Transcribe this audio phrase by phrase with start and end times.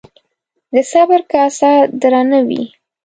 [0.73, 2.63] د صبر کاسه درانه وي